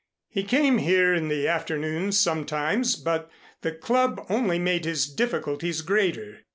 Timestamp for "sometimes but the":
2.19-3.71